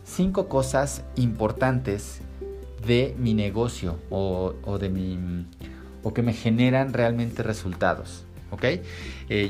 cinco 0.03 0.49
cosas 0.49 1.05
importantes 1.15 2.23
de 2.85 3.15
mi 3.21 3.35
negocio 3.35 3.99
o, 4.11 4.53
de 4.81 4.89
mi 4.89 5.47
o 6.03 6.13
que 6.13 6.23
me 6.23 6.33
generan 6.33 6.93
realmente 6.93 7.45
resultados, 7.45 8.25
¿ok? 8.51 8.65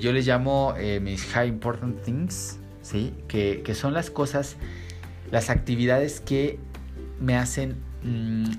yo 0.03 0.13
les 0.13 0.27
llamo 0.27 0.75
mis 1.01 1.25
high 1.25 1.49
important 1.49 2.03
things, 2.03 2.59
¿sí? 2.83 3.15
Que, 3.29 3.63
que 3.65 3.75
son 3.75 3.95
las 3.95 4.11
cosas, 4.11 4.57
las 5.31 5.49
actividades 5.49 6.21
que 6.21 6.59
me 7.19 7.35
hacen 7.35 7.77
Mm, 8.05 8.51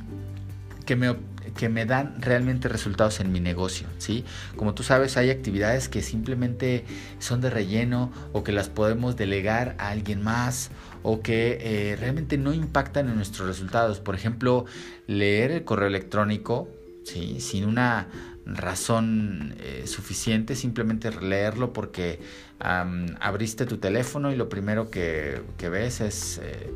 que 0.85 0.95
me, 0.95 1.15
que 1.57 1.69
me 1.69 1.85
dan 1.85 2.21
realmente 2.21 2.67
resultados 2.67 3.19
en 3.19 3.31
mi 3.31 3.39
negocio, 3.39 3.87
¿sí? 3.97 4.23
Como 4.55 4.73
tú 4.75 4.83
sabes, 4.83 5.17
hay 5.17 5.29
actividades 5.29 5.89
que 5.89 6.01
simplemente 6.01 6.85
son 7.19 7.41
de 7.41 7.49
relleno 7.49 8.11
o 8.33 8.43
que 8.43 8.51
las 8.51 8.69
podemos 8.69 9.15
delegar 9.15 9.75
a 9.79 9.89
alguien 9.89 10.21
más 10.21 10.69
o 11.01 11.21
que 11.21 11.57
eh, 11.61 11.95
realmente 11.95 12.37
no 12.37 12.53
impactan 12.53 13.09
en 13.09 13.15
nuestros 13.15 13.47
resultados. 13.47 13.99
Por 13.99 14.15
ejemplo, 14.15 14.65
leer 15.07 15.51
el 15.51 15.63
correo 15.63 15.87
electrónico, 15.87 16.69
¿sí? 17.03 17.39
Sin 17.39 17.65
una 17.65 18.07
razón 18.45 19.55
eh, 19.59 19.83
suficiente, 19.87 20.55
simplemente 20.55 21.09
leerlo 21.19 21.73
porque 21.73 22.19
abriste 22.59 23.65
tu 23.65 23.77
teléfono 23.77 24.31
y 24.31 24.35
lo 24.35 24.49
primero 24.49 24.89
que, 24.89 25.41
ves 25.59 26.01
es... 26.01 26.39
Eh, 26.43 26.71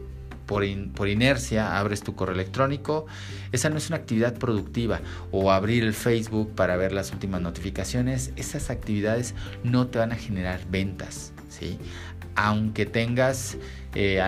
por, 0.50 1.08
inercia 1.08 1.78
abres 1.78 2.02
tu 2.02 2.16
correo 2.16 2.34
electrónico, 2.34 3.06
esa 3.52 3.70
no 3.70 3.78
es 3.78 3.90
una 3.90 3.98
actividad 3.98 4.34
productiva. 4.34 5.00
O 5.32 5.52
abrir 5.52 5.84
el 5.84 5.94
Facebook 5.94 6.56
para 6.56 6.76
ver 6.76 6.92
las 6.92 7.12
últimas 7.12 7.40
notificaciones, 7.40 8.34
esas 8.36 8.72
actividades 8.72 9.36
no 9.64 9.86
te 9.88 10.00
van 10.00 10.12
a 10.12 10.16
generar 10.16 10.60
ventas, 10.68 11.34
¿sí? 11.50 11.78
Aunque 12.34 12.88
tengas, 12.88 13.58
eh, 13.94 14.20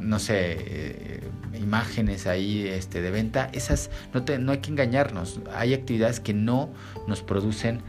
no 0.00 0.18
sé, 0.18 0.56
eh, 0.58 1.20
imágenes 1.60 2.26
ahí 2.26 2.66
este, 2.66 3.02
de 3.02 3.10
venta, 3.10 3.50
esas 3.52 3.90
no, 4.14 4.24
te, 4.24 4.38
no 4.38 4.52
hay 4.52 4.58
que 4.58 4.70
engañarnos. 4.70 5.40
Hay 5.54 5.74
actividades 5.74 6.20
que 6.20 6.32
no 6.32 6.70
nos 7.06 7.20
producen 7.20 7.82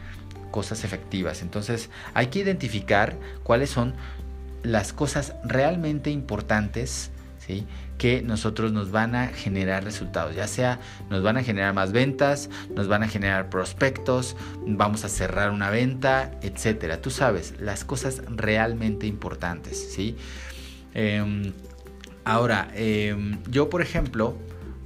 cosas 0.50 0.84
efectivas. 0.84 1.40
Entonces 1.40 1.88
hay 2.12 2.26
que 2.26 2.40
identificar 2.40 3.16
cuáles 3.44 3.70
son 3.70 3.94
las 4.62 4.92
cosas 4.92 5.34
realmente 5.44 6.10
importantes 6.10 7.12
que 7.98 8.22
nosotros 8.22 8.72
nos 8.72 8.90
van 8.90 9.14
a 9.14 9.28
generar 9.28 9.84
resultados, 9.84 10.34
ya 10.34 10.46
sea 10.46 10.80
nos 11.10 11.22
van 11.22 11.36
a 11.36 11.42
generar 11.42 11.74
más 11.74 11.92
ventas, 11.92 12.50
nos 12.74 12.88
van 12.88 13.02
a 13.02 13.08
generar 13.08 13.48
prospectos, 13.48 14.36
vamos 14.66 15.04
a 15.04 15.08
cerrar 15.08 15.50
una 15.50 15.70
venta, 15.70 16.32
etcétera. 16.42 17.00
Tú 17.00 17.10
sabes, 17.10 17.54
las 17.60 17.84
cosas 17.84 18.22
realmente 18.28 19.06
importantes, 19.06 19.92
¿sí? 19.92 20.16
Em, 20.94 21.52
ahora, 22.24 22.68
em, 22.74 23.38
yo 23.50 23.70
por 23.70 23.82
ejemplo, 23.82 24.36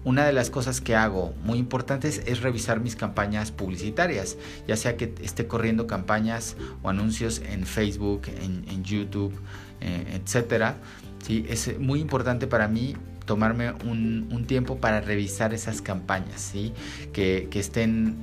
una 0.02 0.24
de 0.24 0.32
las 0.32 0.48
cosas 0.48 0.80
que 0.80 0.96
hago 0.96 1.34
muy 1.44 1.58
importantes 1.58 2.22
es 2.26 2.40
revisar 2.40 2.80
mis 2.80 2.96
campañas 2.96 3.52
publicitarias, 3.52 4.38
ya 4.66 4.76
sea 4.76 4.96
que 4.96 5.14
esté 5.22 5.46
corriendo 5.46 5.86
campañas 5.86 6.56
o 6.82 6.88
anuncios 6.88 7.42
en 7.44 7.66
Facebook, 7.66 8.22
en, 8.28 8.82
YouTube, 8.82 9.34
eh, 9.82 10.20
etcétera 10.22 10.76
¿sí? 11.22 11.44
Es 11.48 11.78
muy 11.78 12.00
importante 12.00 12.46
para 12.46 12.68
mí 12.68 12.94
tomarme 13.24 13.72
un, 13.84 14.44
tiempo 14.48 14.78
para 14.78 15.00
revisar 15.00 15.54
esas 15.54 15.80
campañas, 15.80 16.40
¿sí? 16.40 16.72
que, 17.12 17.48
estén 17.52 18.16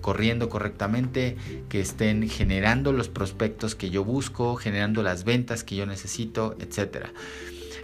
corriendo 0.00 0.48
correctamente, 0.48 1.36
que 1.68 1.80
estén 1.80 2.28
generando 2.28 2.92
los 2.92 3.08
prospectos 3.08 3.76
que 3.76 3.90
yo 3.90 4.04
busco, 4.04 4.56
generando 4.56 5.02
las 5.04 5.22
ventas 5.22 5.62
que 5.62 5.76
yo 5.76 5.86
necesito, 5.86 6.56
etc. 6.58 7.06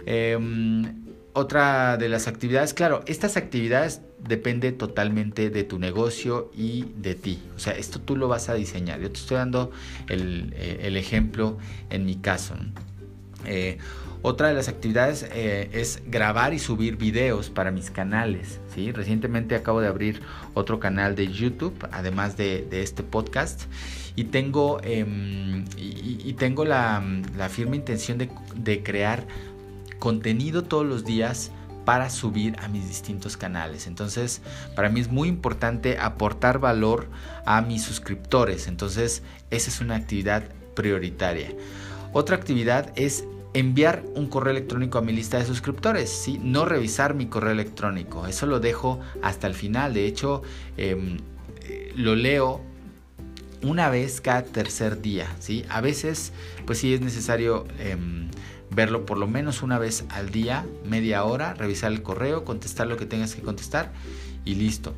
Em, 0.05 1.05
otra 1.31 1.97
de 1.97 2.09
las 2.09 2.27
actividades, 2.27 2.73
claro, 2.73 3.03
estas 3.07 3.37
actividades 3.37 4.01
depende 4.19 4.71
totalmente 4.71 5.49
de 5.49 5.63
tu 5.63 5.79
negocio 5.79 6.51
y 6.55 6.85
de 6.97 7.15
ti. 7.15 7.39
O 7.55 7.59
sea, 7.59 7.73
esto 7.73 7.99
tú 8.01 8.15
lo 8.15 8.27
vas 8.27 8.49
a 8.49 8.53
diseñar. 8.53 8.99
Yo 8.99 9.11
te 9.11 9.19
estoy 9.19 9.37
dando 9.37 9.71
el, 10.09 10.53
eh, 10.57 10.91
ejemplo 10.97 11.57
en 11.89 12.05
mi 12.05 12.15
caso. 12.15 12.55
Eh, 13.45 13.77
otra 14.21 14.47
de 14.47 14.53
las 14.53 14.67
actividades 14.67 15.27
eh, 15.31 15.69
es 15.71 16.01
grabar 16.07 16.53
y 16.53 16.59
subir 16.59 16.97
videos 16.97 17.49
para 17.49 17.71
mis 17.71 17.91
canales. 17.91 18.59
¿sí? 18.73 18.91
Recientemente 18.91 19.55
acabo 19.55 19.81
de 19.81 19.87
abrir 19.87 20.21
otro 20.53 20.79
canal 20.79 21.15
de 21.15 21.27
YouTube, 21.27 21.75
además 21.91 22.37
de, 22.37 22.67
este 22.71 23.03
podcast. 23.03 23.63
Y 24.15 24.25
tengo, 24.25 24.79
em, 24.83 25.65
y, 25.77 26.33
tengo 26.33 26.65
la, 26.65 27.03
firme 27.49 27.75
intención 27.75 28.17
de, 28.17 28.83
crear 28.83 29.27
contenido 29.99 30.63
todos 30.63 30.85
los 30.85 31.05
días 31.05 31.51
para 31.83 32.09
subir 32.09 32.55
a 32.59 32.67
mis 32.67 32.87
distintos 32.87 33.37
canales. 33.37 33.85
Entonces, 33.85 34.41
para 34.75 34.89
mí 34.89 35.01
es 35.01 35.09
muy 35.09 35.29
importante 35.29 35.99
aportar 35.99 36.59
valor 36.59 37.07
a 37.45 37.61
mis 37.61 37.83
suscriptores. 37.83 38.67
Entonces, 38.67 39.21
esa 39.51 39.69
es 39.69 39.81
una 39.81 39.95
actividad 39.95 40.43
prioritaria. 40.75 41.51
Otra 42.11 42.35
actividad 42.35 42.91
es 42.95 43.25
enviar 43.55 44.03
un 44.15 44.27
correo 44.27 44.51
electrónico 44.51 44.97
a 44.97 45.01
mi 45.01 45.13
lista 45.13 45.39
de 45.39 45.45
suscriptores, 45.45 46.09
¿sí? 46.09 46.37
no 46.43 46.65
revisar 46.65 47.13
mi 47.13 47.27
correo 47.27 47.53
electrónico, 47.53 48.27
eso 48.27 48.45
lo 48.45 48.59
dejo 48.59 48.99
hasta 49.23 49.47
el 49.47 49.53
final, 49.53 49.93
de 49.93 50.05
hecho 50.05 50.43
em, 50.75 51.17
eh, 51.61 51.93
lo 51.95 52.15
leo 52.15 52.61
una 53.63 53.89
vez 53.89 54.19
cada 54.19 54.43
tercer 54.43 55.01
día, 55.01 55.33
¿sí? 55.39 55.63
a 55.69 55.79
veces 55.79 56.33
pues 56.65 56.79
sí 56.79 56.93
es 56.93 56.99
necesario 56.99 57.65
em, 57.79 58.29
verlo 58.71 59.05
por 59.05 59.17
lo 59.17 59.25
menos 59.25 59.63
una 59.63 59.79
vez 59.79 60.03
al 60.09 60.31
día, 60.31 60.65
media 60.83 61.23
hora, 61.23 61.53
revisar 61.53 61.93
el 61.93 62.01
correo, 62.01 62.43
contestar 62.43 62.87
lo 62.87 62.97
que 62.97 63.05
tengas 63.05 63.35
que 63.35 63.41
contestar 63.41 63.93
y 64.43 64.55
listo. 64.55 64.93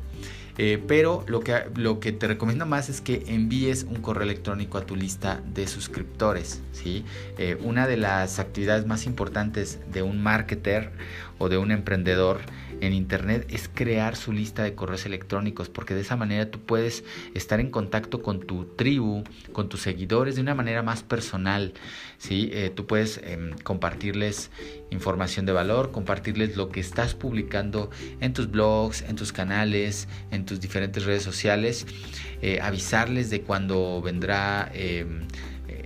Eh, 0.58 0.82
pero 0.86 1.24
lo 1.28 1.40
que, 1.40 1.54
lo 1.76 2.00
que 2.00 2.10
te 2.10 2.26
recomiendo 2.26 2.66
más 2.66 2.88
es 2.88 3.00
que 3.00 3.22
envíes 3.28 3.84
un 3.84 4.02
correo 4.02 4.24
electrónico 4.24 4.76
a 4.76 4.84
tu 4.84 4.96
lista 4.96 5.40
de 5.54 5.68
suscriptores. 5.68 6.60
¿sí? 6.72 7.04
Eh, 7.38 7.56
una 7.62 7.86
de 7.86 7.96
las 7.96 8.40
actividades 8.40 8.84
más 8.84 9.06
importantes 9.06 9.78
de 9.92 10.02
un 10.02 10.20
marketer 10.20 10.90
o 11.38 11.48
de 11.48 11.58
un 11.58 11.70
emprendedor 11.70 12.40
en 12.80 12.92
internet 12.92 13.46
es 13.50 13.68
crear 13.72 14.16
su 14.16 14.32
lista 14.32 14.62
de 14.62 14.74
correos 14.74 15.06
electrónicos 15.06 15.68
porque 15.68 15.94
de 15.94 16.02
esa 16.02 16.16
manera 16.16 16.50
tú 16.50 16.60
puedes 16.60 17.04
estar 17.34 17.60
en 17.60 17.70
contacto 17.70 18.22
con 18.22 18.40
tu 18.40 18.64
tribu, 18.76 19.24
con 19.52 19.68
tus 19.68 19.82
seguidores 19.82 20.36
de 20.36 20.42
una 20.42 20.54
manera 20.54 20.82
más 20.82 21.02
personal. 21.02 21.72
¿sí? 22.18 22.50
Eh, 22.52 22.70
tú 22.74 22.86
puedes 22.86 23.20
em, 23.24 23.52
compartirles 23.62 24.50
información 24.90 25.46
de 25.46 25.52
valor, 25.52 25.90
compartirles 25.90 26.56
lo 26.56 26.70
que 26.70 26.80
estás 26.80 27.14
publicando 27.14 27.90
en 28.20 28.32
tus 28.32 28.50
blogs, 28.50 29.02
en 29.02 29.16
tus 29.16 29.32
canales, 29.32 30.08
en 30.30 30.44
tus 30.48 30.60
diferentes 30.60 31.04
redes 31.04 31.22
sociales, 31.22 31.86
eh, 32.42 32.58
avisarles 32.60 33.30
de 33.30 33.42
cuando 33.42 34.00
vendrá 34.02 34.70
em, 34.74 35.26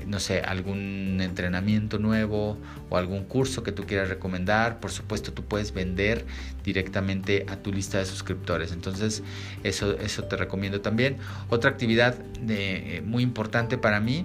no 0.07 0.21
sé, 0.21 0.41
algún 0.41 1.19
entrenamiento 1.21 1.99
nuevo 1.99 2.59
o 2.91 2.97
algún 2.97 3.25
curso 3.25 3.63
que 3.63 3.73
tú 3.73 3.85
quieras 3.85 4.09
recomendar, 4.09 4.81
por 4.81 4.91
supuesto 4.91 5.33
tú 5.33 5.45
puedes 5.45 5.73
vender 5.73 6.25
directamente 6.65 7.47
a 7.49 7.57
tu 7.57 7.73
lista 7.73 7.99
de 7.99 8.07
suscriptores. 8.07 8.73
Entonces, 8.73 9.23
eso, 9.63 9.99
eso 9.99 10.25
te 10.25 10.37
recomiendo 10.37 10.81
también. 10.81 11.17
Otra 11.49 11.71
actividad 11.71 12.17
eh, 12.49 13.03
muy 13.05 13.23
importante 13.23 13.79
para 13.79 14.01
mí 14.01 14.25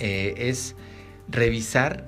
eh, 0.00 0.34
es 0.36 0.74
revisar 1.28 2.06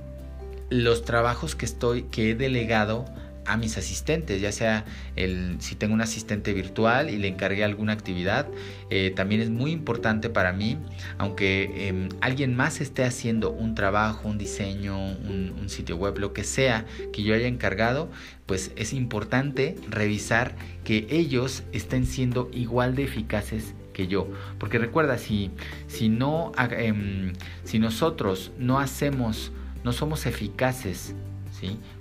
los 0.70 1.04
trabajos 1.04 1.54
que 1.54 1.64
estoy, 1.64 2.02
que 2.04 2.30
he 2.30 2.34
delegado 2.34 3.04
a 3.46 3.56
mis 3.56 3.78
asistentes, 3.78 4.40
ya 4.40 4.52
sea 4.52 4.84
el, 5.16 5.56
si 5.60 5.74
tengo 5.74 5.94
un 5.94 6.00
asistente 6.00 6.52
virtual 6.52 7.10
y 7.10 7.16
le 7.16 7.28
encargué 7.28 7.64
alguna 7.64 7.92
actividad, 7.92 8.46
eh, 8.90 9.12
también 9.14 9.40
es 9.40 9.50
muy 9.50 9.70
importante 9.70 10.28
para 10.28 10.52
mí, 10.52 10.78
aunque 11.18 11.88
em, 11.88 12.08
alguien 12.20 12.54
más 12.56 12.80
esté 12.80 13.04
haciendo 13.04 13.50
un 13.50 13.74
trabajo, 13.74 14.28
un 14.28 14.38
diseño, 14.38 14.96
un, 14.98 15.46
sitio 15.66 15.96
web, 15.96 16.18
lo 16.18 16.32
que 16.32 16.44
sea 16.44 16.86
que 17.12 17.24
yo 17.24 17.34
haya 17.34 17.48
encargado, 17.48 18.08
pues 18.46 18.70
es 18.76 18.92
importante 18.92 19.74
revisar 19.88 20.54
que 20.84 21.08
ellos 21.10 21.64
estén 21.72 22.06
siendo 22.06 22.48
igual 22.52 22.94
de 22.94 23.02
eficaces 23.02 23.74
que 23.92 24.06
yo. 24.06 24.28
Porque 24.58 24.78
recuerda, 24.78 25.18
si, 25.18 25.50
si, 25.88 26.08
no, 26.08 26.52
em, 26.70 27.32
si 27.64 27.80
nosotros 27.80 28.52
no 28.58 28.78
hacemos, 28.78 29.50
no 29.82 29.92
somos 29.92 30.26
eficaces 30.26 31.14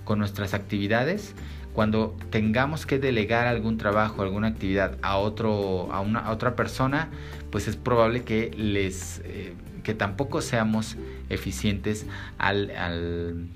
con 0.03 0.19
nuestras 0.19 0.53
actividades, 0.53 1.35
cuando 1.73 2.15
tengamos 2.29 2.85
que 2.85 2.99
delegar 2.99 3.47
algún 3.47 3.77
trabajo, 3.77 4.21
alguna 4.21 4.47
actividad 4.47 4.97
a, 5.01 5.17
otro, 5.17 5.91
a, 5.91 5.99
una, 5.99 6.31
otra 6.31 6.55
persona, 6.55 7.09
pues 7.51 7.67
es 7.67 7.75
probable 7.75 8.23
que 8.23 8.51
les... 8.55 9.21
Eh, 9.25 9.53
que 9.83 9.93
tampoco 9.93 10.41
seamos 10.41 10.97
eficientes 11.29 12.07
al, 12.39 12.71
al 12.71 13.49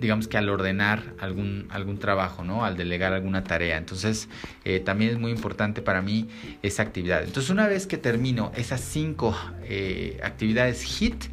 digamos 0.00 0.28
que 0.28 0.38
al 0.38 0.48
ordenar 0.48 1.14
algún, 1.18 1.66
algún 1.70 1.98
trabajo, 1.98 2.44
¿no? 2.44 2.64
Al 2.64 2.76
delegar 2.76 3.12
alguna 3.12 3.44
tarea. 3.44 3.76
Entonces, 3.76 4.28
eh, 4.64 4.80
también 4.80 5.10
es 5.10 5.18
muy 5.18 5.30
importante 5.30 5.82
para 5.82 6.02
mí 6.02 6.28
esa 6.62 6.82
actividad. 6.82 7.24
Entonces, 7.24 7.50
una 7.50 7.66
vez 7.66 7.86
que 7.86 7.98
termino 7.98 8.52
esas 8.56 8.80
cinco 8.80 9.36
eh, 9.64 10.18
actividades 10.22 10.84
HIT, 10.84 11.24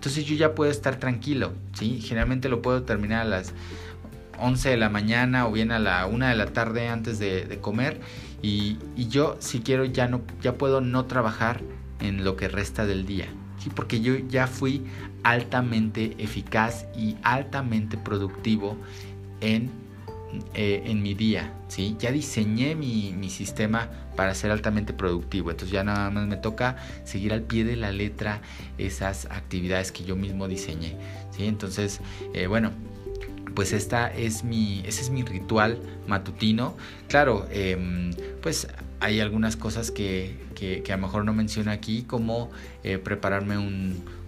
entonces 0.00 0.24
yo 0.24 0.34
ya 0.34 0.54
puedo 0.54 0.70
estar 0.70 0.96
tranquilo, 0.96 1.52
¿sí? 1.74 2.00
Generalmente 2.00 2.48
lo 2.48 2.62
puedo 2.62 2.84
terminar 2.84 3.20
a 3.20 3.24
las 3.26 3.52
11 4.38 4.70
de 4.70 4.76
la 4.78 4.88
mañana 4.88 5.46
o 5.46 5.52
bien 5.52 5.72
a 5.72 5.78
la 5.78 6.06
1 6.06 6.26
de 6.26 6.34
la 6.36 6.46
tarde 6.46 6.88
antes 6.88 7.18
de, 7.18 7.58
comer 7.60 8.00
y, 8.40 8.78
y, 8.96 9.08
yo 9.08 9.36
si 9.40 9.60
quiero 9.60 9.84
ya 9.84 10.08
no 10.08 10.22
ya 10.40 10.54
puedo 10.54 10.80
no 10.80 11.04
trabajar 11.04 11.60
en 12.00 12.24
lo 12.24 12.34
que 12.34 12.48
resta 12.48 12.86
del 12.86 13.04
día 13.04 13.26
¿sí? 13.58 13.68
porque 13.68 14.00
yo 14.00 14.16
ya 14.16 14.46
fui 14.46 14.86
altamente 15.22 16.14
eficaz 16.16 16.86
y 16.96 17.16
altamente 17.22 17.98
productivo 17.98 18.78
en, 19.42 19.70
eh, 20.54 20.82
en 20.86 21.02
mi 21.02 21.14
día. 21.14 21.52
¿sí? 21.68 21.96
Ya 21.98 22.12
diseñé 22.12 22.74
mi, 22.74 23.12
mi, 23.16 23.30
sistema 23.30 23.88
para 24.16 24.34
ser 24.34 24.50
altamente 24.50 24.92
productivo. 24.92 25.50
Entonces 25.50 25.72
ya 25.72 25.84
nada 25.84 26.10
más 26.10 26.26
me 26.26 26.36
toca 26.36 26.76
seguir 27.04 27.32
al 27.32 27.42
pie 27.42 27.64
de 27.64 27.76
la 27.76 27.92
letra 27.92 28.40
esas 28.78 29.26
actividades 29.26 29.92
que 29.92 30.04
yo 30.04 30.16
mismo 30.16 30.48
diseñé. 30.48 30.96
¿sí? 31.30 31.46
Entonces, 31.46 32.00
eh, 32.34 32.46
bueno, 32.46 32.72
pues 33.54 33.72
esta 33.72 34.12
es 34.12 34.44
mi, 34.44 34.82
ese 34.86 35.02
es 35.02 35.10
mi 35.10 35.22
ritual 35.22 35.78
matutino. 36.06 36.76
Claro, 37.08 37.46
em, 37.50 38.12
pues 38.42 38.68
hay 39.00 39.20
algunas 39.20 39.56
cosas 39.56 39.90
que, 39.90 40.36
que, 40.54 40.82
a 40.92 40.96
lo 40.96 41.02
mejor 41.02 41.24
no 41.24 41.32
menciono 41.32 41.70
aquí, 41.70 42.02
como 42.02 42.50
eh, 42.84 42.98
prepararme 42.98 43.56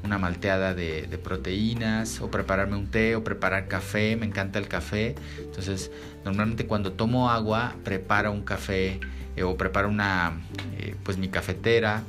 una 0.02 0.18
malteada 0.18 0.74
de, 0.74 1.20
proteínas, 1.22 2.20
o 2.20 2.30
prepararme 2.30 2.76
un 2.76 2.86
té, 2.86 3.14
o 3.14 3.22
preparar 3.22 3.68
café, 3.68 4.16
me 4.16 4.26
encanta 4.26 4.58
el 4.58 4.68
café. 4.68 5.14
Entonces, 5.38 5.90
normalmente 6.24 6.66
cuando 6.66 6.92
tomo 6.92 7.30
agua, 7.30 7.74
preparo 7.84 8.32
un 8.32 8.42
café, 8.42 8.98
eh, 9.36 9.42
o 9.42 9.56
preparo 9.56 9.88
una, 9.88 10.40
eh, 10.78 10.94
pues 11.04 11.18
mi 11.18 11.28
cafetera, 11.28 12.02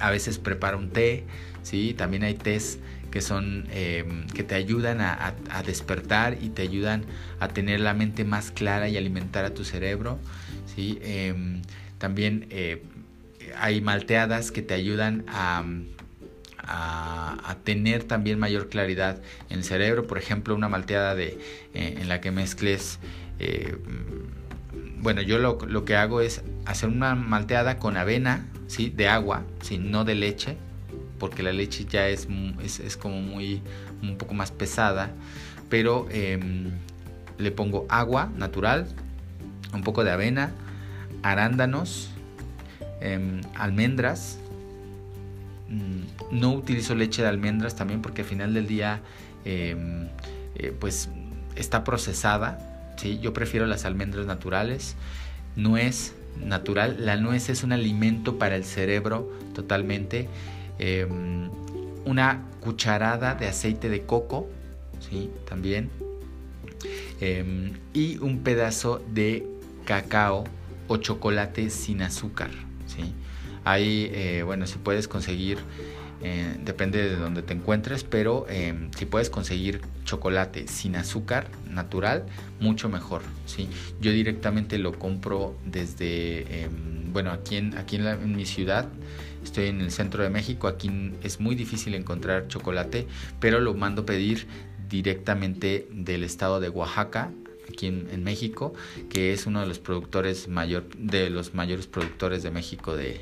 a 0.00 0.10
veces 0.10 0.38
preparo 0.38 0.78
un 0.78 0.90
té, 0.90 1.24
¿sí? 1.62 1.94
También 1.94 2.22
hay 2.22 2.34
tés 2.34 2.78
que 3.10 3.20
son 3.20 3.66
em, 3.70 4.26
que 4.26 4.42
te 4.42 4.56
ayudan 4.56 5.00
a, 5.00 5.34
despertar 5.64 6.36
y 6.42 6.48
te 6.48 6.62
ayudan 6.62 7.04
a 7.38 7.46
tener 7.46 7.78
la 7.78 7.94
mente 7.94 8.24
más 8.24 8.50
clara 8.50 8.88
y 8.88 8.96
alimentar 8.96 9.44
a 9.44 9.54
tu 9.54 9.64
cerebro 9.64 10.18
¿sí? 10.66 10.98
Em, 11.02 11.62
también 11.98 12.46
eh, 12.50 12.82
hay 13.56 13.80
malteadas 13.80 14.50
que 14.50 14.62
te 14.62 14.74
ayudan 14.74 15.24
a, 15.28 15.64
tener 17.64 18.04
también 18.04 18.38
mayor 18.38 18.68
claridad 18.68 19.22
en 19.48 19.58
el 19.58 19.64
cerebro 19.64 20.06
por 20.06 20.18
ejemplo 20.18 20.54
una 20.54 20.68
malteada 20.68 21.14
de, 21.14 21.38
eh, 21.72 21.96
en 21.98 22.08
la 22.08 22.20
que 22.20 22.30
mezcles 22.30 22.98
eh, 23.38 23.76
bueno 24.98 25.22
yo 25.22 25.38
lo, 25.38 25.58
lo, 25.66 25.84
que 25.84 25.96
hago 25.96 26.20
es 26.20 26.42
hacer 26.66 26.88
una 26.90 27.14
malteada 27.14 27.78
con 27.78 27.96
avena 27.96 28.46
¿sí? 28.66 28.90
de 28.90 29.08
agua 29.08 29.44
¿sí? 29.62 29.78
no 29.78 30.04
de 30.04 30.14
leche 30.14 30.56
porque 31.18 31.42
la 31.42 31.52
leche 31.52 31.86
ya 31.88 32.08
es, 32.08 32.28
es, 32.62 32.96
como 32.96 33.20
muy 33.20 33.62
un 34.02 34.16
poco 34.18 34.34
más 34.34 34.50
pesada, 34.50 35.10
pero 35.68 36.06
em, 36.10 36.70
le 37.38 37.50
pongo 37.50 37.86
agua 37.88 38.30
natural, 38.36 38.86
un 39.74 39.82
poco 39.82 40.04
de 40.04 40.10
avena, 40.10 40.52
arándanos, 41.22 42.10
em, 43.00 43.40
almendras. 43.56 44.38
Mm, 45.68 46.38
no 46.38 46.52
utilizo 46.52 46.94
leche 46.94 47.22
de 47.22 47.28
almendras 47.28 47.74
también 47.74 48.02
porque 48.02 48.22
al 48.22 48.28
final 48.28 48.54
del 48.54 48.66
día 48.66 49.00
em, 49.44 50.08
eh, 50.54 50.72
pues 50.78 51.08
está 51.56 51.84
procesada. 51.84 52.94
¿sí? 52.96 53.18
Yo 53.20 53.32
prefiero 53.32 53.66
las 53.66 53.84
almendras 53.84 54.26
naturales. 54.26 54.96
Nuez 55.56 56.14
natural. 56.42 56.96
La 57.00 57.16
nuez 57.16 57.48
es 57.48 57.62
un 57.62 57.72
alimento 57.72 58.38
para 58.38 58.56
el 58.56 58.64
cerebro 58.64 59.30
totalmente. 59.54 60.28
Em, 60.78 61.50
una 62.04 62.42
cucharada 62.60 63.34
de 63.34 63.48
aceite 63.48 63.88
de 63.88 64.02
coco, 64.02 64.48
¿sí? 65.00 65.30
También. 65.48 65.90
Y 67.94 68.18
un 68.18 68.40
pedazo 68.40 69.02
de 69.14 69.53
cacao 69.84 70.44
o 70.88 70.96
chocolate 70.96 71.70
sin 71.70 72.02
azúcar, 72.02 72.50
¿sí? 72.86 73.12
Ahí, 73.64 74.10
eh, 74.12 74.42
bueno, 74.44 74.66
si 74.66 74.78
puedes 74.78 75.08
conseguir, 75.08 75.58
eh, 76.22 76.56
depende 76.64 77.08
de 77.08 77.16
donde 77.16 77.42
te 77.42 77.54
encuentres, 77.54 78.04
pero 78.04 78.46
em, 78.48 78.90
si 78.96 79.06
puedes 79.06 79.30
conseguir 79.30 79.80
chocolate 80.04 80.68
sin 80.68 80.96
azúcar 80.96 81.46
natural, 81.70 82.24
mucho 82.60 82.88
mejor, 82.88 83.22
¿sí? 83.46 83.68
Yo 84.00 84.12
directamente 84.12 84.78
lo 84.78 84.92
compro 84.98 85.56
desde, 85.64 86.68
bueno, 87.12 87.30
aquí 87.30 87.56
en, 87.56 87.76
aquí 87.78 87.96
en 87.96 88.36
mi 88.36 88.44
ciudad, 88.44 88.88
Estoy 89.44 89.66
en 89.66 89.82
el 89.82 89.90
centro 89.90 90.22
de 90.22 90.30
México, 90.30 90.66
aquí 90.66 91.12
es 91.22 91.38
muy 91.38 91.54
difícil 91.54 91.94
encontrar 91.94 92.48
chocolate, 92.48 93.06
pero 93.40 93.60
lo 93.60 93.74
mando 93.74 94.06
pedir 94.06 94.46
directamente 94.88 95.86
del 95.92 96.24
estado 96.24 96.60
de 96.60 96.70
Oaxaca, 96.70 97.30
aquí 97.68 97.86
en, 97.86 98.24
México, 98.24 98.74
que 99.10 99.32
es 99.32 99.46
uno 99.46 99.60
de 99.60 99.66
los 99.66 99.78
productores 99.78 100.48
mayor, 100.48 100.88
de 100.96 101.30
los 101.30 101.54
mayores 101.54 101.86
productores 101.86 102.42
de 102.42 102.50
México 102.50 102.96
de, 102.96 103.20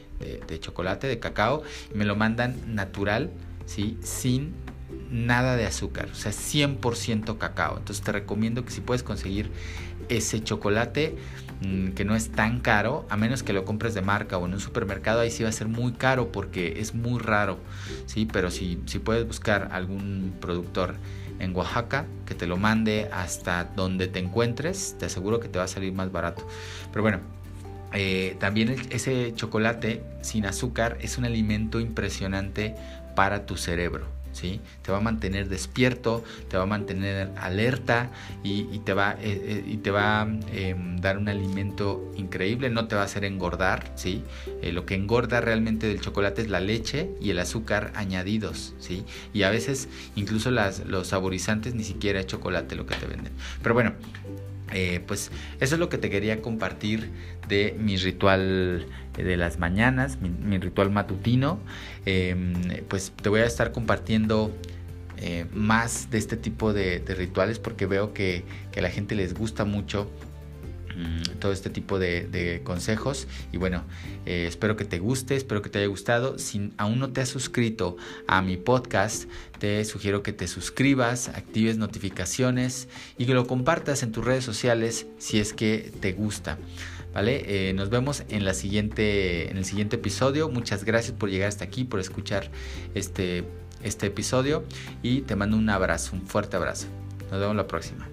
chocolate, 0.60 1.06
de 1.06 1.18
cacao, 1.18 1.62
me 1.94 2.04
lo 2.04 2.16
mandan 2.16 2.74
natural, 2.74 3.30
¿sí? 3.66 3.98
sin 4.02 4.52
nada 5.10 5.56
de 5.56 5.66
azúcar, 5.66 6.08
o 6.12 6.14
sea, 6.14 6.32
100% 6.32 7.38
cacao. 7.38 7.78
Entonces 7.78 8.04
te 8.04 8.12
recomiendo 8.12 8.64
que 8.64 8.70
si 8.70 8.80
puedes 8.80 9.02
conseguir 9.02 9.50
ese 10.08 10.42
chocolate, 10.42 11.16
Mm, 11.64 11.92
que 11.92 12.04
no 12.04 12.16
es 12.16 12.30
tan 12.30 12.60
caro, 12.60 13.06
a 13.08 13.16
menos 13.16 13.42
que 13.42 13.52
lo 13.52 13.64
compres 13.64 13.94
de 13.94 14.02
marca 14.02 14.36
o 14.36 14.46
en 14.46 14.54
un 14.54 14.60
supermercado, 14.60 15.20
ahí 15.20 15.30
sí 15.30 15.42
va 15.44 15.48
a 15.48 15.52
ser 15.52 15.68
muy 15.68 15.92
caro 15.92 16.32
porque 16.32 16.80
es 16.80 16.94
muy 16.94 17.20
raro, 17.20 17.58
¿sí? 18.06 18.26
Pero 18.30 18.50
si, 18.50 18.80
si 18.86 18.98
puedes 18.98 19.26
buscar 19.26 19.68
algún 19.72 20.34
productor 20.40 20.96
en 21.42 21.54
Oaxaca 21.54 22.06
que 22.24 22.34
te 22.34 22.46
lo 22.46 22.56
mande 22.56 23.10
hasta 23.12 23.64
donde 23.64 24.06
te 24.06 24.20
encuentres, 24.20 24.96
te 24.98 25.06
aseguro 25.06 25.40
que 25.40 25.48
te 25.48 25.58
va 25.58 25.64
a 25.64 25.68
salir 25.68 25.92
más 25.92 26.10
barato. 26.10 26.46
Pero 26.90 27.02
bueno, 27.02 27.20
eh, 27.92 28.36
también 28.38 28.76
ese 28.90 29.34
chocolate 29.34 30.02
sin 30.22 30.46
azúcar 30.46 30.96
es 31.00 31.18
un 31.18 31.24
alimento 31.24 31.80
impresionante 31.80 32.74
para 33.14 33.44
tu 33.44 33.56
cerebro. 33.56 34.21
Te 34.32 34.90
va 34.90 34.98
a 34.98 35.00
mantener 35.00 35.48
despierto, 35.48 36.24
te 36.48 36.56
va 36.56 36.64
a 36.64 36.66
mantener 36.66 37.30
alerta 37.36 38.10
y, 38.42 38.78
te 38.80 38.92
va, 38.92 39.12
eh, 39.12 39.18
eh, 39.22 39.64
y 39.66 39.76
te 39.78 39.90
va 39.90 40.22
a 40.22 40.28
em, 40.52 40.96
dar 41.00 41.18
un 41.18 41.28
alimento 41.28 42.12
increíble, 42.16 42.70
no 42.70 42.88
te 42.88 42.96
va 42.96 43.02
a 43.02 43.04
hacer 43.04 43.24
engordar, 43.24 43.92
¿sí? 43.94 44.24
Eh, 44.62 44.72
lo 44.72 44.84
que 44.86 44.94
engorda 44.94 45.40
realmente 45.40 45.86
del 45.86 46.00
chocolate 46.00 46.42
es 46.42 46.50
la 46.50 46.60
leche 46.60 47.10
y 47.20 47.30
el 47.30 47.38
azúcar 47.38 47.92
añadidos, 47.94 48.74
¿sí? 48.78 49.04
Y 49.32 49.42
a 49.42 49.50
veces 49.50 49.88
incluso 50.16 50.50
las, 50.50 50.86
los 50.86 51.08
saborizantes 51.08 51.74
ni 51.74 51.84
siquiera 51.84 52.20
es 52.20 52.26
chocolate 52.26 52.74
lo 52.74 52.86
que 52.86 52.96
te 52.96 53.06
venden. 53.06 53.32
Pero 53.62 53.74
bueno, 53.74 53.94
pues 55.06 55.30
eso 55.60 55.74
es 55.74 55.78
lo 55.78 55.88
que 55.88 55.98
te 55.98 56.10
quería 56.10 56.40
compartir 56.40 57.10
de 57.48 57.76
mi 57.78 57.96
ritual 57.96 58.86
de 59.16 59.36
las 59.36 59.58
mañanas, 59.58 60.18
mi, 60.20 60.58
ritual 60.58 60.90
matutino. 60.90 61.60
Em, 62.06 62.54
pues 62.88 63.12
te 63.20 63.28
voy 63.28 63.40
a 63.40 63.46
estar 63.46 63.72
compartiendo 63.72 64.52
eh, 65.18 65.46
más 65.52 66.10
de 66.10 66.18
este 66.18 66.36
tipo 66.36 66.72
de, 66.72 67.00
rituales 67.16 67.60
porque 67.60 67.86
veo 67.86 68.12
que, 68.12 68.44
a 68.76 68.80
la 68.80 68.90
gente 68.90 69.14
les 69.14 69.34
gusta 69.34 69.64
mucho 69.64 70.10
todo 71.38 71.52
este 71.52 71.70
tipo 71.70 71.98
de, 71.98 72.60
consejos 72.64 73.26
y 73.52 73.56
bueno 73.56 73.84
eh, 74.26 74.46
espero 74.48 74.76
que 74.76 74.84
te 74.84 74.98
guste 74.98 75.36
espero 75.36 75.62
que 75.62 75.70
te 75.70 75.78
haya 75.78 75.88
gustado 75.88 76.38
si 76.38 76.72
aún 76.76 76.98
no 76.98 77.12
te 77.12 77.20
has 77.20 77.28
suscrito 77.28 77.96
a 78.26 78.42
mi 78.42 78.56
podcast 78.56 79.28
te 79.58 79.84
sugiero 79.84 80.22
que 80.22 80.32
te 80.32 80.48
suscribas 80.48 81.28
actives 81.28 81.78
notificaciones 81.78 82.88
y 83.18 83.26
que 83.26 83.34
lo 83.34 83.46
compartas 83.46 84.02
en 84.02 84.12
tus 84.12 84.24
redes 84.24 84.44
sociales 84.44 85.06
si 85.18 85.38
es 85.38 85.52
que 85.52 85.92
te 86.00 86.12
gusta 86.12 86.58
¿Vale? 87.14 87.42
Eh, 87.46 87.74
nos 87.74 87.90
vemos 87.90 88.24
en, 88.30 88.44
la 88.44 88.54
siguiente, 88.54 89.50
en 89.50 89.58
el 89.58 89.64
siguiente 89.66 89.96
episodio. 89.96 90.48
Muchas 90.48 90.84
gracias 90.84 91.14
por 91.14 91.28
llegar 91.28 91.48
hasta 91.48 91.64
aquí, 91.64 91.84
por 91.84 92.00
escuchar 92.00 92.50
este, 92.94 93.44
este 93.82 94.06
episodio 94.06 94.64
y 95.02 95.20
te 95.22 95.36
mando 95.36 95.56
un 95.56 95.68
abrazo, 95.68 96.16
un 96.16 96.22
fuerte 96.22 96.56
abrazo. 96.56 96.86
Nos 97.30 97.40
vemos 97.40 97.56
la 97.56 97.66
próxima. 97.66 98.08